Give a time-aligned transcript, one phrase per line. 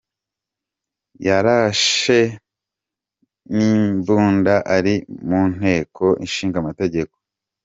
[1.27, 2.19] Yarashe
[3.55, 4.95] n'imbunda ari
[5.27, 7.15] mu nteko ishingamategeko.